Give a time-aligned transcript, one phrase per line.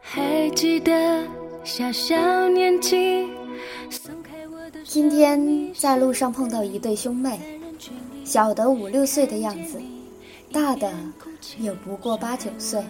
[0.00, 1.24] 还记得
[1.64, 3.26] 小小年纪
[4.84, 7.40] 今天在路上碰到一对兄妹
[8.24, 9.80] 小的五六岁的样子
[10.52, 10.92] 大的
[11.58, 12.82] 也不过八九岁。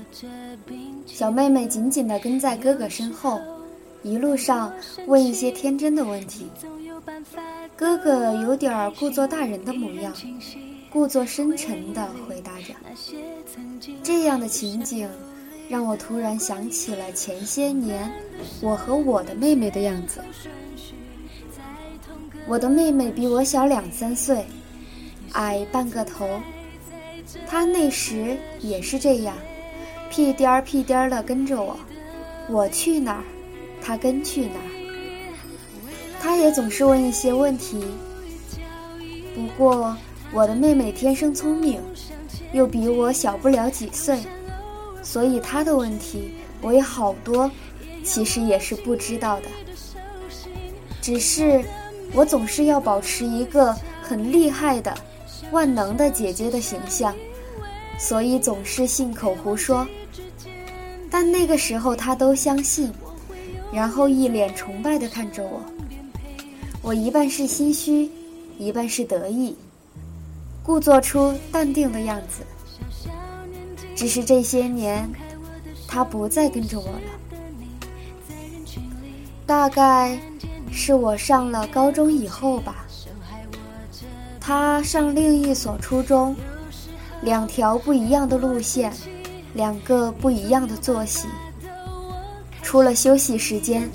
[1.07, 3.41] 小妹妹紧紧的跟在哥哥身后
[4.03, 4.73] 一路上
[5.07, 6.47] 问一些天真的问题。
[7.77, 10.13] 哥哥有点故作大人的模样
[10.95, 12.73] 故作深沉地回答着。
[14.01, 15.11] 这样的情景，
[15.69, 18.09] 让我突然想起了前些年
[18.61, 20.23] 我和我的妹妹的样子。
[22.47, 24.47] 我的妹妹比我小两三岁，
[25.33, 26.41] 矮半个头。
[27.45, 29.35] 她那时也是这样，
[30.09, 31.77] 屁颠儿屁颠儿的跟着我，
[32.49, 33.25] 我去哪儿，
[33.83, 34.71] 她跟去哪儿。
[36.21, 37.85] 她也总是问一些问题。
[39.35, 39.97] 不过
[40.33, 41.81] 我的妹妹天生聪明，
[42.53, 44.21] 又比我小不了几岁，
[45.03, 47.51] 所以她的问题我有好多，
[48.03, 49.47] 其实也是不知道的，
[51.01, 51.63] 只是。
[52.17, 54.97] 我总是要保持一个很厉害的、
[55.51, 57.13] 万能的姐姐的形象，
[57.99, 59.85] 所以总是信口胡说。
[61.11, 62.93] 但那个时候她都相信，
[63.73, 65.61] 然后一脸崇拜地看着我。
[66.83, 68.09] 我一半是心虚，
[68.59, 69.57] 一半是得意，
[70.65, 72.43] 故作出淡定的样子。
[73.95, 75.09] 只是这些年，
[75.87, 77.39] 他不再跟着我了，
[79.47, 80.19] 大概。
[80.77, 82.85] 是我上了高中以后吧，
[84.41, 86.35] 他上另一所初中，
[87.23, 88.93] 两条不一样的路线，
[89.53, 91.29] 两个不一样的作息。
[92.61, 93.89] 除了休息时间，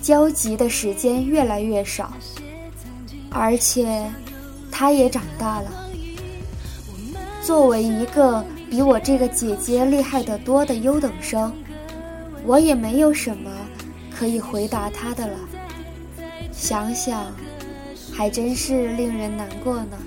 [0.00, 2.10] 交集的时间越来越少，
[3.30, 4.10] 而且
[4.72, 5.83] 他也长大了。
[7.44, 11.52] 作为一个比我这个姐姐厉害得多的优等生，
[12.42, 13.50] 我也没有什么
[14.10, 15.38] 可以回答她的了。
[16.50, 17.26] 想想，
[18.10, 19.98] 还真是令人难过呢。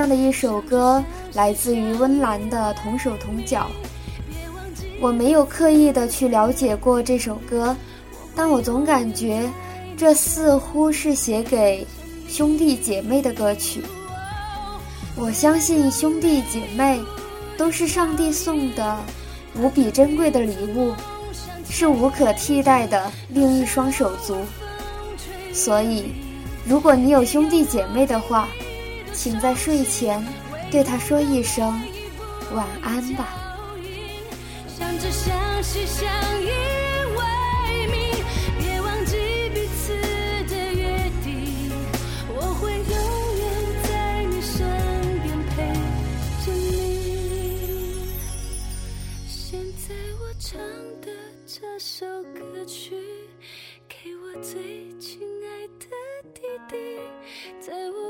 [0.00, 1.00] 样的一首歌。
[1.34, 3.70] 来自于温岚的同手同脚。
[5.00, 7.76] 我没有刻意的去了解过这首歌，
[8.34, 9.48] 但我总感觉
[9.96, 11.86] 这似乎是写给
[12.28, 13.80] 兄弟姐妹的歌曲。
[15.14, 17.00] 我相信兄弟姐妹
[17.56, 18.98] 都是上帝送的
[19.54, 20.92] 无比珍贵的礼物，
[21.68, 24.36] 是无可替代的另一双手足。
[25.52, 26.12] 所以，
[26.66, 28.48] 如果你有兄弟姐妹的话，
[29.12, 30.24] 请在睡前
[30.70, 31.80] 对他说一声
[32.52, 33.36] 晚安吧。
[34.68, 36.08] 相知相惜相
[36.42, 36.46] 依
[37.16, 38.24] 为命
[38.58, 39.16] 别忘记
[39.52, 39.92] 彼此
[40.48, 41.70] 的约定
[42.34, 42.94] 我会永
[43.38, 43.42] 远
[43.84, 44.58] 在你身
[45.22, 45.74] 边陪。
[46.44, 48.14] 着你
[49.26, 50.58] 现在我唱
[51.00, 51.08] 的
[51.46, 52.94] 这首歌曲
[53.88, 55.84] 给我最亲爱的
[56.32, 56.76] 弟弟
[57.60, 58.09] 在我